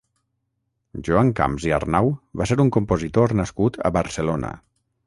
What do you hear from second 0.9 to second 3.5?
Joan Camps i Arnau va ser un compositor